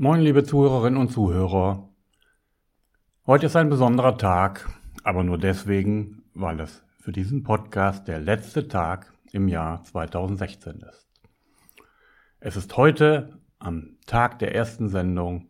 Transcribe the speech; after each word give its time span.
Moin, 0.00 0.20
liebe 0.20 0.44
Zuhörerinnen 0.44 0.96
und 0.96 1.10
Zuhörer. 1.10 1.88
Heute 3.26 3.46
ist 3.46 3.56
ein 3.56 3.68
besonderer 3.68 4.16
Tag, 4.16 4.70
aber 5.02 5.24
nur 5.24 5.38
deswegen, 5.38 6.22
weil 6.34 6.60
es 6.60 6.84
für 7.00 7.10
diesen 7.10 7.42
Podcast 7.42 8.06
der 8.06 8.20
letzte 8.20 8.68
Tag 8.68 9.12
im 9.32 9.48
Jahr 9.48 9.82
2016 9.82 10.82
ist. 10.88 11.08
Es 12.38 12.56
ist 12.56 12.76
heute 12.76 13.40
am 13.58 13.96
Tag 14.06 14.38
der 14.38 14.54
ersten 14.54 14.88
Sendung, 14.88 15.48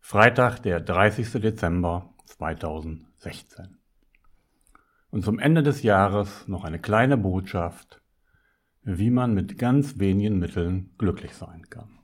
Freitag, 0.00 0.58
der 0.64 0.80
30. 0.80 1.40
Dezember 1.40 2.12
2016. 2.24 3.78
Und 5.10 5.22
zum 5.24 5.38
Ende 5.38 5.62
des 5.62 5.84
Jahres 5.84 6.48
noch 6.48 6.64
eine 6.64 6.80
kleine 6.80 7.16
Botschaft, 7.16 8.02
wie 8.82 9.10
man 9.10 9.32
mit 9.32 9.58
ganz 9.58 10.00
wenigen 10.00 10.40
Mitteln 10.40 10.90
glücklich 10.98 11.34
sein 11.34 11.70
kann. 11.70 11.95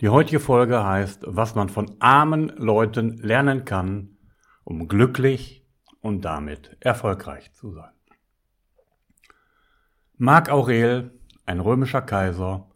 Die 0.00 0.08
heutige 0.08 0.40
Folge 0.40 0.84
heißt, 0.84 1.22
was 1.26 1.54
man 1.54 1.68
von 1.68 1.96
armen 2.00 2.48
Leuten 2.56 3.18
lernen 3.18 3.64
kann, 3.64 4.16
um 4.64 4.88
glücklich 4.88 5.64
und 6.00 6.24
damit 6.24 6.76
erfolgreich 6.80 7.52
zu 7.52 7.70
sein. 7.70 7.92
Marc 10.16 10.50
Aurel, 10.50 11.18
ein 11.46 11.60
römischer 11.60 12.02
Kaiser, 12.02 12.70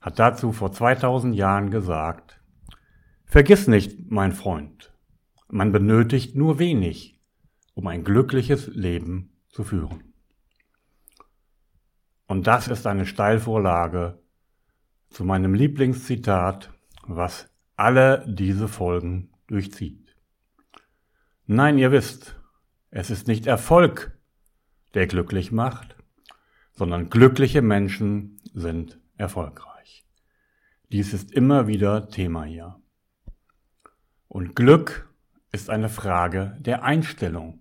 hat 0.00 0.18
dazu 0.18 0.52
vor 0.52 0.72
2000 0.72 1.34
Jahren 1.34 1.70
gesagt, 1.70 2.40
Vergiss 3.26 3.68
nicht, 3.68 4.10
mein 4.10 4.32
Freund, 4.32 4.92
man 5.48 5.72
benötigt 5.72 6.34
nur 6.34 6.58
wenig, 6.58 7.20
um 7.74 7.86
ein 7.86 8.02
glückliches 8.02 8.66
Leben 8.68 9.36
zu 9.48 9.62
führen. 9.62 10.14
Und 12.26 12.46
das 12.46 12.66
ist 12.66 12.86
eine 12.86 13.06
Steilvorlage 13.06 14.20
zu 15.10 15.24
meinem 15.24 15.54
Lieblingszitat, 15.54 16.70
was 17.02 17.48
alle 17.76 18.24
diese 18.26 18.68
Folgen 18.68 19.30
durchzieht. 19.46 20.16
Nein, 21.46 21.78
ihr 21.78 21.90
wisst, 21.92 22.36
es 22.90 23.10
ist 23.10 23.26
nicht 23.26 23.46
Erfolg, 23.46 24.16
der 24.94 25.06
glücklich 25.06 25.52
macht, 25.52 25.96
sondern 26.72 27.10
glückliche 27.10 27.60
Menschen 27.60 28.40
sind 28.54 28.98
erfolgreich. 29.16 30.06
Dies 30.92 31.12
ist 31.12 31.32
immer 31.32 31.66
wieder 31.66 32.08
Thema 32.08 32.44
hier. 32.44 32.80
Und 34.28 34.54
Glück 34.54 35.12
ist 35.52 35.70
eine 35.70 35.88
Frage 35.88 36.56
der 36.60 36.84
Einstellung 36.84 37.60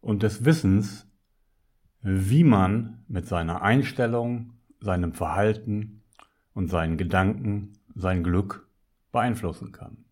und 0.00 0.22
des 0.22 0.44
Wissens, 0.44 1.08
wie 2.02 2.44
man 2.44 3.04
mit 3.08 3.26
seiner 3.26 3.62
Einstellung, 3.62 4.52
seinem 4.78 5.12
Verhalten 5.12 6.02
und 6.56 6.68
seinen 6.68 6.96
Gedanken 6.96 7.74
sein 7.94 8.24
Glück 8.24 8.66
beeinflussen 9.12 9.72
kann. 9.72 10.06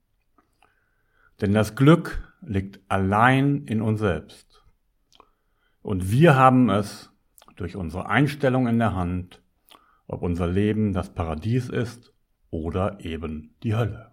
Denn 1.40 1.54
das 1.54 1.74
Glück 1.74 2.22
liegt 2.42 2.80
allein 2.88 3.64
in 3.64 3.80
uns 3.80 4.00
selbst. 4.00 4.62
Und 5.80 6.10
wir 6.10 6.36
haben 6.36 6.68
es 6.68 7.10
durch 7.56 7.76
unsere 7.76 8.10
Einstellung 8.10 8.68
in 8.68 8.78
der 8.78 8.94
Hand, 8.94 9.42
ob 10.06 10.20
unser 10.20 10.46
Leben 10.46 10.92
das 10.92 11.14
Paradies 11.14 11.70
ist 11.70 12.12
oder 12.50 13.00
eben 13.00 13.54
die 13.62 13.74
Hölle. 13.74 14.12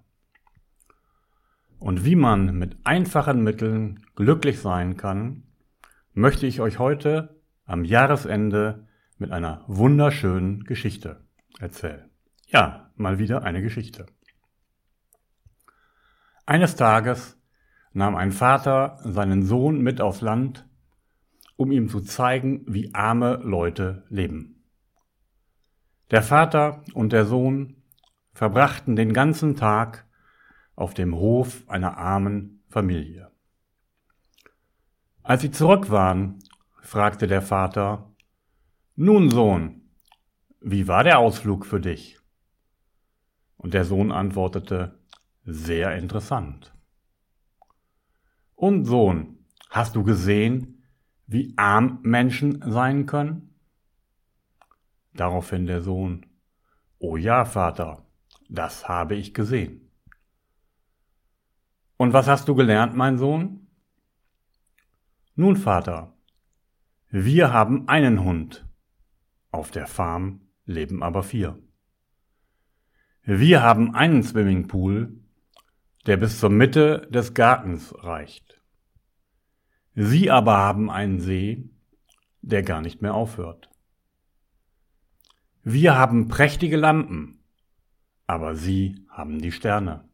Und 1.80 2.06
wie 2.06 2.16
man 2.16 2.58
mit 2.58 2.78
einfachen 2.86 3.44
Mitteln 3.44 4.06
glücklich 4.16 4.62
sein 4.62 4.96
kann, 4.96 5.44
möchte 6.14 6.48
ich 6.48 6.62
euch 6.62 6.80
heute 6.80 7.42
am 7.66 7.84
Jahresende 7.84 8.88
mit 9.18 9.32
einer 9.32 9.66
wunderschönen 9.68 10.64
Geschichte 10.64 11.26
erzählen. 11.60 12.11
Ja, 12.52 12.92
mal 12.98 13.18
wieder 13.18 13.44
eine 13.44 13.62
Geschichte. 13.62 14.08
Eines 16.46 16.76
Tages 16.76 17.42
nahm 17.94 18.18
ein 18.18 18.34
Vater 18.34 19.00
seinen 19.06 19.44
Sohn 19.44 19.80
mit 19.80 20.02
aufs 20.02 20.20
Land, 20.20 20.68
um 21.56 21.72
ihm 21.72 21.88
zu 21.88 22.02
zeigen, 22.02 22.66
wie 22.68 22.94
arme 22.94 23.38
Leute 23.38 24.04
leben. 24.10 24.66
Der 26.10 26.22
Vater 26.22 26.84
und 26.94 27.14
der 27.14 27.26
Sohn 27.26 27.84
verbrachten 28.34 28.98
den 28.98 29.14
ganzen 29.14 29.56
Tag 29.56 30.06
auf 30.76 30.94
dem 30.94 31.16
Hof 31.16 31.64
einer 31.70 31.98
armen 31.98 32.66
Familie. 32.68 33.32
Als 35.24 35.42
sie 35.42 35.52
zurück 35.52 35.90
waren, 35.90 36.40
fragte 36.82 37.28
der 37.28 37.42
Vater, 37.42 38.14
Nun, 38.98 39.30
Sohn, 39.30 39.94
wie 40.60 40.90
war 40.90 41.06
der 41.06 41.20
Ausflug 41.20 41.66
für 41.66 41.80
dich? 41.80 42.21
Und 43.62 43.76
der 43.76 43.86
Sohn 43.86 44.12
antwortete, 44.12 44.98
sehr 45.46 45.96
interessant. 45.96 46.74
Und 48.56 48.86
Sohn, 48.86 49.38
hast 49.70 49.96
du 49.96 50.04
gesehen, 50.04 50.84
wie 51.28 51.54
arm 51.58 52.00
Menschen 52.02 52.64
sein 52.72 53.06
können? 53.06 53.54
Daraufhin 55.14 55.68
der 55.68 55.82
Sohn, 55.82 56.26
Oh 56.98 57.18
ja, 57.18 57.46
Vater, 57.46 58.04
das 58.50 58.90
habe 58.90 59.14
ich 59.14 59.36
gesehen. 59.36 59.92
Und 61.98 62.14
was 62.14 62.28
hast 62.28 62.48
du 62.48 62.56
gelernt, 62.56 62.96
mein 62.96 63.20
Sohn? 63.20 63.68
Nun, 65.36 65.56
Vater, 65.56 66.14
wir 67.10 67.54
haben 67.54 67.88
einen 67.88 68.24
Hund. 68.24 68.66
Auf 69.52 69.70
der 69.70 69.86
Farm 69.86 70.42
leben 70.66 71.04
aber 71.04 71.22
vier. 71.22 71.60
Wir 73.24 73.62
haben 73.62 73.94
einen 73.94 74.24
Swimmingpool, 74.24 75.16
der 76.08 76.18
bis 76.18 76.40
zur 76.40 76.50
Mitte 76.50 77.08
des 77.12 77.36
Gartens 77.36 77.94
reicht. 78.00 78.60
Sie 79.94 80.32
aber 80.32 80.58
haben 80.58 80.90
einen 80.90 81.20
See, 81.20 81.70
der 82.42 82.64
gar 82.64 82.82
nicht 82.82 83.04
mehr 83.04 83.14
aufhört. 83.14 83.70
Wir 85.64 85.96
haben 85.96 86.28
prächtige 86.30 86.78
Lampen, 86.78 87.44
aber 88.26 88.56
Sie 88.56 89.06
haben 89.10 89.40
die 89.40 89.52
Sterne. 89.52 90.10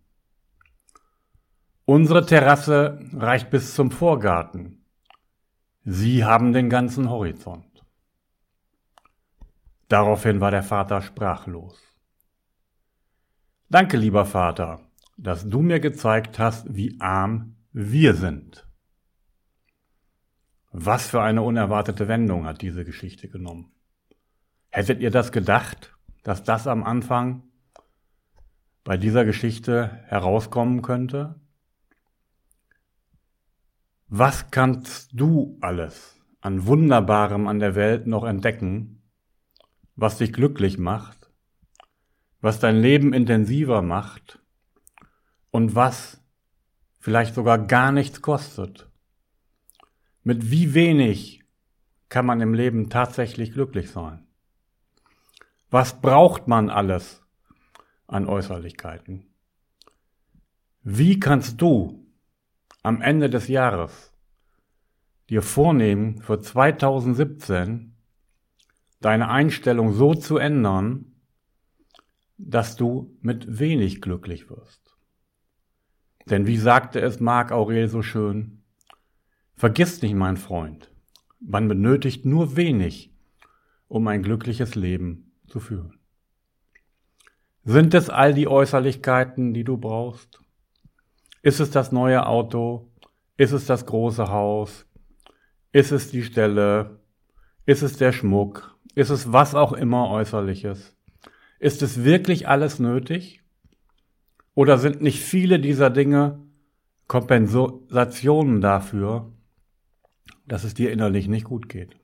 Unsere 1.85 2.25
Terrasse 2.25 2.99
reicht 3.13 3.49
bis 3.49 3.73
zum 3.73 3.91
Vorgarten. 3.91 4.83
Sie 5.85 6.25
haben 6.25 6.51
den 6.51 6.69
ganzen 6.69 7.09
Horizont. 7.09 7.85
Daraufhin 9.87 10.41
war 10.41 10.51
der 10.51 10.63
Vater 10.63 11.01
sprachlos. 11.01 11.86
Danke, 13.69 13.97
lieber 13.97 14.23
Vater, 14.23 14.79
dass 15.17 15.49
du 15.49 15.61
mir 15.61 15.81
gezeigt 15.81 16.39
hast, 16.39 16.73
wie 16.73 16.95
arm 17.01 17.57
wir 17.73 18.13
sind. 18.13 18.65
Was 20.71 21.07
für 21.09 21.21
eine 21.21 21.41
unerwartete 21.41 22.07
Wendung 22.07 22.45
hat 22.45 22.61
diese 22.61 22.85
Geschichte 22.85 23.27
genommen. 23.27 23.73
Hättet 24.69 25.01
ihr 25.01 25.11
das 25.11 25.33
gedacht, 25.33 25.97
dass 26.23 26.43
das 26.43 26.65
am 26.65 26.85
Anfang 26.85 27.43
bei 28.85 28.95
dieser 28.95 29.25
Geschichte 29.25 30.01
herauskommen 30.05 30.81
könnte? 30.81 31.35
Was 34.07 34.49
kannst 34.49 35.09
du 35.11 35.57
alles 35.59 36.15
an 36.39 36.67
Wunderbarem 36.67 37.47
an 37.47 37.59
der 37.59 37.75
Welt 37.75 38.07
noch 38.07 38.23
entdecken, 38.23 39.01
was 39.97 40.19
dich 40.19 40.31
glücklich 40.31 40.77
macht 40.77 41.16
was 42.41 42.59
dein 42.59 42.79
Leben 42.81 43.13
intensiver 43.13 43.81
macht 43.81 44.39
und 45.51 45.75
was 45.75 46.21
vielleicht 46.99 47.35
sogar 47.35 47.57
gar 47.57 47.91
nichts 47.91 48.21
kostet. 48.21 48.89
Mit 50.23 50.51
wie 50.51 50.73
wenig 50.73 51.43
kann 52.09 52.25
man 52.25 52.41
im 52.41 52.53
Leben 52.53 52.89
tatsächlich 52.89 53.53
glücklich 53.53 53.91
sein? 53.91 54.27
Was 55.69 55.99
braucht 55.99 56.47
man 56.47 56.69
alles 56.69 57.23
an 58.07 58.27
Äußerlichkeiten? 58.27 59.25
Wie 60.83 61.19
kannst 61.19 61.61
du 61.61 62.07
am 62.83 63.01
Ende 63.01 63.29
des 63.29 63.49
Jahres 63.49 64.13
dir 65.29 65.41
vornehmen, 65.41 66.21
für 66.21 66.39
2017 66.39 67.97
deine 69.01 69.29
Einstellung 69.29 69.91
so 69.91 70.13
zu 70.13 70.37
ändern, 70.37 71.16
dass 72.37 72.75
du 72.75 73.17
mit 73.21 73.59
wenig 73.59 74.01
glücklich 74.01 74.49
wirst. 74.49 74.95
Denn 76.29 76.45
wie 76.45 76.57
sagte 76.57 76.99
es 76.99 77.19
Marc 77.19 77.51
Aurel 77.51 77.87
so 77.87 78.01
schön, 78.01 78.63
vergiss 79.55 80.01
nicht, 80.01 80.13
mein 80.13 80.37
Freund, 80.37 80.91
man 81.39 81.67
benötigt 81.67 82.25
nur 82.25 82.55
wenig, 82.55 83.13
um 83.87 84.07
ein 84.07 84.23
glückliches 84.23 84.75
Leben 84.75 85.31
zu 85.47 85.59
führen. 85.59 85.99
Sind 87.63 87.93
es 87.93 88.09
all 88.09 88.33
die 88.33 88.47
Äußerlichkeiten, 88.47 89.53
die 89.53 89.63
du 89.63 89.77
brauchst? 89.77 90.39
Ist 91.41 91.59
es 91.59 91.71
das 91.71 91.91
neue 91.91 92.25
Auto? 92.25 92.91
Ist 93.37 93.51
es 93.51 93.65
das 93.65 93.85
große 93.85 94.29
Haus? 94.29 94.85
Ist 95.71 95.91
es 95.91 96.11
die 96.11 96.23
Stelle? 96.23 96.99
Ist 97.65 97.83
es 97.83 97.97
der 97.97 98.11
Schmuck? 98.11 98.77
Ist 98.95 99.09
es 99.09 99.31
was 99.31 99.53
auch 99.53 99.73
immer 99.73 100.09
äußerliches? 100.09 100.96
Ist 101.59 101.81
es 101.81 102.03
wirklich 102.03 102.47
alles 102.47 102.79
nötig? 102.79 103.41
Oder 104.53 104.77
sind 104.77 105.01
nicht 105.01 105.21
viele 105.21 105.59
dieser 105.59 105.89
Dinge 105.89 106.43
Kompensationen 107.07 108.61
dafür, 108.61 109.31
dass 110.45 110.63
es 110.63 110.73
dir 110.73 110.91
innerlich 110.91 111.27
nicht 111.27 111.45
gut 111.45 111.69
geht? 111.69 111.95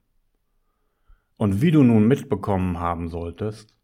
Und 1.38 1.62
wie 1.62 1.72
du 1.72 1.84
nun 1.84 2.08
mitbekommen 2.08 2.80
haben 2.80 3.10
solltest, 3.10 3.76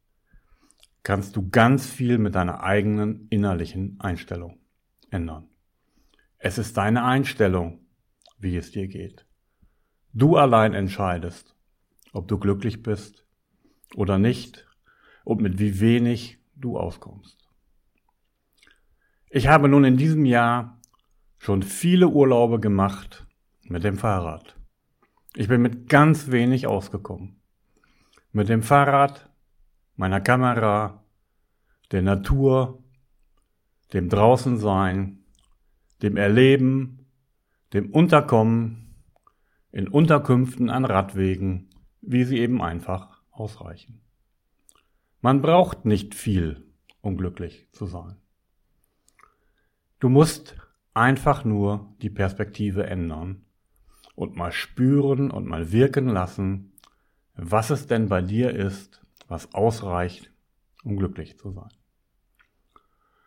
kannst 1.04 1.36
du 1.36 1.50
ganz 1.50 1.90
viel 1.90 2.18
mit 2.18 2.36
deiner 2.36 2.62
eigenen 2.62 3.28
innerlichen 3.30 4.00
Einstellung 4.00 4.60
ändern. 5.10 5.50
Es 6.38 6.58
ist 6.58 6.78
deine 6.78 7.04
Einstellung, 7.04 7.86
wie 8.38 8.56
es 8.56 8.72
dir 8.72 8.88
geht. 8.88 9.26
Du 10.14 10.38
allein 10.38 10.74
entscheidest, 10.74 11.56
ob 12.14 12.28
du 12.28 12.38
glücklich 12.38 12.82
bist 12.82 13.26
oder 13.96 14.18
nicht 14.18 14.69
und 15.30 15.42
mit 15.42 15.60
wie 15.60 15.80
wenig 15.80 16.40
du 16.56 16.76
auskommst. 16.76 17.38
Ich 19.30 19.48
habe 19.48 19.70
nun 19.70 19.84
in 19.84 19.96
diesem 19.96 20.26
Jahr 20.26 20.80
schon 21.38 21.62
viele 21.62 22.08
Urlaube 22.08 22.60
gemacht 22.60 23.28
mit 23.62 23.84
dem 23.84 23.96
Fahrrad. 23.96 24.56
Ich 25.36 25.48
bin 25.48 25.62
mit 25.62 25.88
ganz 25.88 26.32
wenig 26.32 26.66
ausgekommen. 26.66 27.40
Mit 28.32 28.50
dem 28.50 28.64
Fahrrad, 28.64 29.30
meiner 29.96 30.20
Kamera, 30.20 31.04
der 31.92 32.02
Natur, 32.02 32.84
dem 33.94 34.10
Draußensein, 34.10 35.26
dem 36.02 36.18
Erleben, 36.18 37.06
dem 37.74 37.92
Unterkommen 37.92 38.96
in 39.72 39.88
Unterkünften 39.88 40.72
an 40.72 40.86
Radwegen, 40.86 41.70
wie 42.02 42.24
sie 42.24 42.40
eben 42.40 42.64
einfach 42.64 43.22
ausreichen. 43.30 44.02
Man 45.22 45.42
braucht 45.42 45.86
nicht 45.86 46.16
viel, 46.16 46.66
um 47.02 47.18
glücklich 47.18 47.68
zu 47.72 47.86
sein. 47.86 48.16
Du 50.00 50.08
musst 50.08 50.56
einfach 50.94 51.44
nur 51.44 51.94
die 52.02 52.10
Perspektive 52.10 52.86
ändern 52.86 53.46
und 54.16 54.36
mal 54.36 54.52
spüren 54.52 55.30
und 55.30 55.46
mal 55.46 55.72
wirken 55.72 56.08
lassen, 56.08 56.72
was 57.36 57.70
es 57.70 57.88
denn 57.88 58.08
bei 58.08 58.22
dir 58.22 58.52
ist, 58.52 59.02
was 59.28 59.54
ausreicht, 59.54 60.32
um 60.84 60.98
glücklich 60.98 61.38
zu 61.38 61.52
sein. 61.52 61.70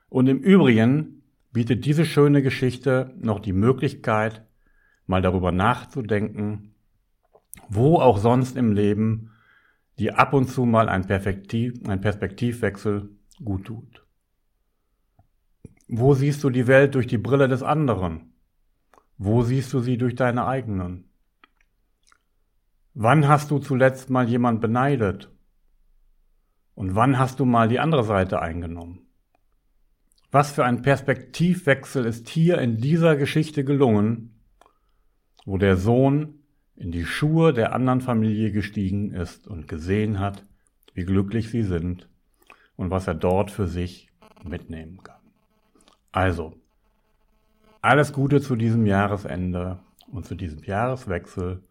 Und 0.08 0.28
im 0.28 0.38
Übrigen 0.38 1.22
bietet 1.52 1.84
diese 1.84 2.06
schöne 2.06 2.42
Geschichte 2.42 3.14
noch 3.20 3.40
die 3.40 3.52
Möglichkeit, 3.52 4.46
mal 5.06 5.20
darüber 5.20 5.52
nachzudenken, 5.52 6.74
wo 7.68 7.98
auch 7.98 8.18
sonst 8.18 8.56
im 8.56 8.72
Leben 8.72 9.31
die 9.98 10.12
ab 10.12 10.32
und 10.32 10.48
zu 10.48 10.64
mal 10.64 10.88
ein, 10.88 11.06
Perspektiv, 11.06 11.74
ein 11.86 12.00
Perspektivwechsel 12.00 13.10
gut 13.44 13.64
tut. 13.66 14.06
Wo 15.88 16.14
siehst 16.14 16.42
du 16.42 16.50
die 16.50 16.66
Welt 16.66 16.94
durch 16.94 17.06
die 17.06 17.18
Brille 17.18 17.48
des 17.48 17.62
anderen? 17.62 18.32
Wo 19.18 19.42
siehst 19.42 19.72
du 19.72 19.80
sie 19.80 19.98
durch 19.98 20.14
deine 20.14 20.46
eigenen? 20.46 21.10
Wann 22.94 23.28
hast 23.28 23.50
du 23.50 23.58
zuletzt 23.58 24.10
mal 24.10 24.28
jemand 24.28 24.60
beneidet? 24.60 25.30
Und 26.74 26.94
wann 26.94 27.18
hast 27.18 27.40
du 27.40 27.44
mal 27.44 27.68
die 27.68 27.78
andere 27.78 28.04
Seite 28.04 28.40
eingenommen? 28.40 29.06
Was 30.30 30.52
für 30.52 30.64
ein 30.64 30.80
Perspektivwechsel 30.80 32.06
ist 32.06 32.28
hier 32.28 32.58
in 32.58 32.78
dieser 32.78 33.16
Geschichte 33.16 33.64
gelungen, 33.64 34.40
wo 35.44 35.58
der 35.58 35.76
Sohn 35.76 36.41
in 36.76 36.92
die 36.92 37.04
Schuhe 37.04 37.52
der 37.52 37.74
anderen 37.74 38.00
Familie 38.00 38.50
gestiegen 38.52 39.12
ist 39.12 39.46
und 39.46 39.68
gesehen 39.68 40.18
hat, 40.18 40.44
wie 40.94 41.04
glücklich 41.04 41.50
sie 41.50 41.62
sind 41.62 42.08
und 42.76 42.90
was 42.90 43.06
er 43.06 43.14
dort 43.14 43.50
für 43.50 43.66
sich 43.66 44.08
mitnehmen 44.44 45.02
kann. 45.02 45.20
Also, 46.10 46.54
alles 47.80 48.12
Gute 48.12 48.40
zu 48.40 48.56
diesem 48.56 48.86
Jahresende 48.86 49.80
und 50.10 50.26
zu 50.26 50.34
diesem 50.34 50.62
Jahreswechsel 50.62 51.62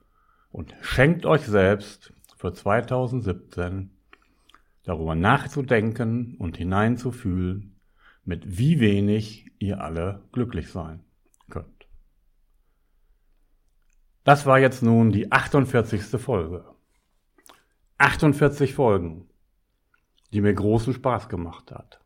und 0.52 0.76
schenkt 0.82 1.26
euch 1.26 1.44
selbst 1.44 2.14
für 2.38 2.54
2017 2.54 3.92
darüber 4.84 5.16
nachzudenken 5.16 6.36
und 6.38 6.58
hineinzufühlen, 6.58 7.76
mit 8.26 8.58
wie 8.58 8.80
wenig 8.80 9.52
ihr 9.60 9.82
alle 9.82 10.22
glücklich 10.32 10.70
sein 10.70 11.02
Das 14.24 14.46
war 14.46 14.60
jetzt 14.60 14.84
nun 14.84 15.12
die 15.12 15.32
48. 15.32 16.04
Folge. 16.22 16.64
48 17.98 18.76
Folgen, 18.76 19.28
die 20.32 20.42
mir 20.42 20.54
großen 20.54 20.94
Spaß 20.94 21.28
gemacht 21.28 21.72
hat, 21.72 22.00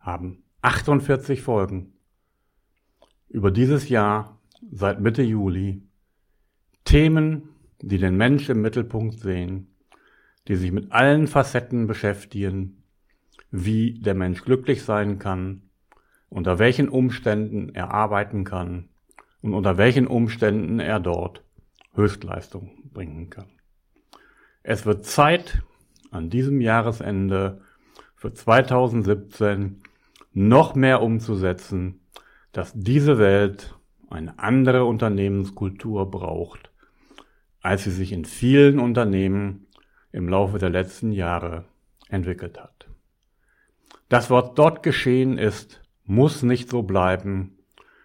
haben 0.00 0.42
48 0.62 1.40
Folgen 1.40 1.92
über 3.28 3.52
dieses 3.52 3.88
Jahr 3.88 4.40
seit 4.72 5.00
Mitte 5.00 5.22
Juli 5.22 5.82
Themen, 6.84 7.48
die 7.80 7.98
den 7.98 8.16
Mensch 8.16 8.48
im 8.48 8.60
Mittelpunkt 8.60 9.20
sehen, 9.20 9.68
die 10.48 10.56
sich 10.56 10.72
mit 10.72 10.90
allen 10.90 11.28
Facetten 11.28 11.86
beschäftigen, 11.86 12.82
wie 13.52 14.00
der 14.00 14.14
Mensch 14.14 14.42
glücklich 14.42 14.82
sein 14.82 15.20
kann, 15.20 15.70
unter 16.28 16.58
welchen 16.58 16.88
Umständen 16.88 17.68
er 17.72 17.92
arbeiten 17.92 18.42
kann 18.42 18.88
und 19.42 19.54
unter 19.54 19.76
welchen 19.76 20.08
Umständen 20.08 20.80
er 20.80 20.98
dort 20.98 21.44
Höchstleistung 21.94 22.90
bringen 22.92 23.30
kann. 23.30 23.50
Es 24.62 24.86
wird 24.86 25.04
Zeit, 25.04 25.62
an 26.10 26.30
diesem 26.30 26.60
Jahresende 26.60 27.60
für 28.14 28.32
2017 28.32 29.82
noch 30.32 30.74
mehr 30.74 31.02
umzusetzen, 31.02 32.00
dass 32.52 32.72
diese 32.74 33.18
Welt 33.18 33.74
eine 34.10 34.38
andere 34.38 34.84
Unternehmenskultur 34.84 36.10
braucht, 36.10 36.70
als 37.62 37.84
sie 37.84 37.90
sich 37.90 38.12
in 38.12 38.24
vielen 38.24 38.78
Unternehmen 38.78 39.66
im 40.12 40.28
Laufe 40.28 40.58
der 40.58 40.70
letzten 40.70 41.12
Jahre 41.12 41.64
entwickelt 42.08 42.60
hat. 42.60 42.88
Das, 44.08 44.30
was 44.30 44.52
dort 44.54 44.82
geschehen 44.82 45.38
ist, 45.38 45.82
muss 46.04 46.42
nicht 46.42 46.68
so 46.68 46.82
bleiben. 46.82 47.56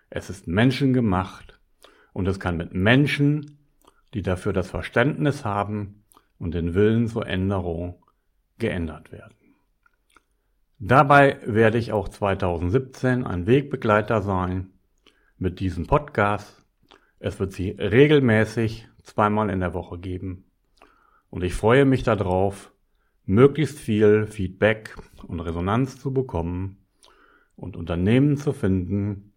Es 0.10 0.30
ist 0.30 0.48
menschengemacht 0.48 1.60
und 2.13 2.28
es 2.28 2.39
kann 2.39 2.56
mit 2.56 2.74
Menschen 2.74 3.56
die 4.13 4.21
dafür 4.21 4.54
das 4.54 4.69
Verständnis 4.69 5.45
haben 5.45 6.04
und 6.39 6.54
den 6.54 6.74
Willen 6.74 7.07
zur 7.07 7.27
Änderung 7.27 7.95
geändert 8.57 9.12
werden. 9.12 9.36
Dabei 10.80 11.39
werde 11.45 11.77
ich 11.77 11.92
auch 11.92 12.07
2017 12.07 13.24
ein 13.24 13.48
Wegbegleiter 13.48 14.21
sein 14.21 14.70
mit 15.38 15.60
diesem 15.60 15.88
Podcast. 15.88 16.63
Es 17.20 17.39
wird 17.39 17.51
sie 17.51 17.72
regelmäßig 17.72 18.88
zweimal 19.03 19.50
in 19.50 19.60
der 19.60 19.74
Woche 19.74 19.98
geben. 19.98 20.46
Und 21.29 21.43
ich 21.43 21.55
freue 21.55 21.86
mich 21.86 22.03
darauf, 22.03 22.72
möglichst 23.25 23.79
viel 23.79 24.27
Feedback 24.27 24.96
und 25.25 25.39
Resonanz 25.39 26.00
zu 26.00 26.13
bekommen 26.13 26.77
und 27.55 27.75
Unternehmen 27.75 28.38
zu 28.38 28.53
finden, 28.53 29.34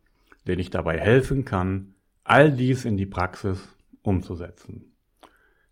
denen 0.46 0.60
ich 0.60 0.70
dabei 0.70 0.98
helfen 0.98 1.44
kann, 1.44 1.94
all 2.22 2.52
dies 2.52 2.84
in 2.84 2.96
die 2.96 3.06
Praxis 3.06 3.76
umzusetzen. 4.02 4.92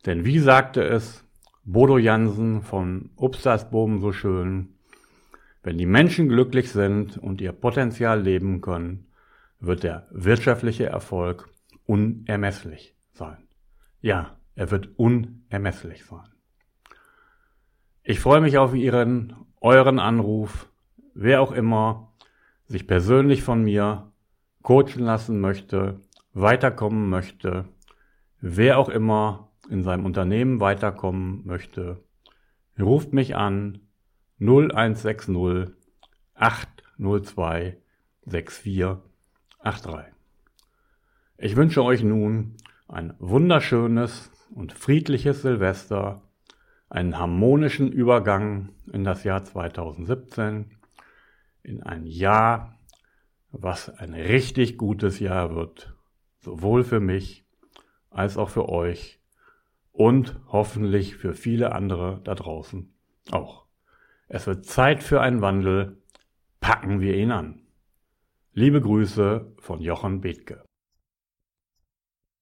Denn 0.06 0.24
wie 0.24 0.38
sagte 0.38 0.82
es 0.82 1.24
Bodo 1.64 1.98
Jansen 1.98 2.62
von 2.62 3.10
Upstasboom 3.16 4.00
so 4.00 4.12
schön, 4.12 4.74
wenn 5.62 5.76
die 5.76 5.86
Menschen 5.86 6.28
glücklich 6.28 6.70
sind 6.70 7.18
und 7.18 7.40
ihr 7.40 7.52
Potenzial 7.52 8.22
leben 8.22 8.60
können, 8.60 9.06
wird 9.60 9.82
der 9.82 10.06
wirtschaftliche 10.10 10.86
Erfolg 10.86 11.50
unermesslich 11.84 12.94
sein. 13.12 13.48
Ja, 14.00 14.36
er 14.54 14.70
wird 14.70 14.98
unermesslich 14.98 16.04
sein. 16.04 16.28
Ich 18.02 18.20
freue 18.20 18.40
mich 18.40 18.56
auf 18.56 18.74
Ihren, 18.74 19.36
euren 19.60 19.98
Anruf, 19.98 20.70
wer 21.12 21.42
auch 21.42 21.52
immer 21.52 22.12
sich 22.66 22.86
persönlich 22.86 23.42
von 23.42 23.62
mir 23.62 24.12
coachen 24.62 25.02
lassen 25.02 25.40
möchte, 25.40 26.00
weiterkommen 26.32 27.10
möchte, 27.10 27.66
Wer 28.40 28.78
auch 28.78 28.88
immer 28.88 29.50
in 29.68 29.82
seinem 29.82 30.06
Unternehmen 30.06 30.60
weiterkommen 30.60 31.44
möchte, 31.44 32.04
ruft 32.78 33.12
mich 33.12 33.34
an 33.34 33.80
0160 34.40 35.74
802 36.34 37.76
6483. 38.26 40.14
Ich 41.36 41.56
wünsche 41.56 41.82
euch 41.82 42.04
nun 42.04 42.54
ein 42.86 43.14
wunderschönes 43.18 44.30
und 44.54 44.72
friedliches 44.72 45.42
Silvester, 45.42 46.22
einen 46.88 47.18
harmonischen 47.18 47.90
Übergang 47.90 48.68
in 48.92 49.02
das 49.02 49.24
Jahr 49.24 49.42
2017, 49.44 50.78
in 51.64 51.82
ein 51.82 52.06
Jahr, 52.06 52.78
was 53.50 53.90
ein 53.90 54.14
richtig 54.14 54.78
gutes 54.78 55.18
Jahr 55.18 55.56
wird, 55.56 55.92
sowohl 56.38 56.84
für 56.84 57.00
mich 57.00 57.47
als 58.18 58.36
auch 58.36 58.50
für 58.50 58.68
euch 58.68 59.20
und 59.92 60.40
hoffentlich 60.48 61.16
für 61.16 61.34
viele 61.34 61.72
andere 61.72 62.20
da 62.24 62.34
draußen 62.34 62.92
auch. 63.30 63.66
Es 64.26 64.46
wird 64.46 64.66
Zeit 64.66 65.02
für 65.02 65.20
einen 65.20 65.40
Wandel. 65.40 66.02
Packen 66.60 67.00
wir 67.00 67.16
ihn 67.16 67.30
an. 67.30 67.62
Liebe 68.52 68.80
Grüße 68.80 69.54
von 69.58 69.80
Jochen 69.80 70.20
Bethke. 70.20 70.67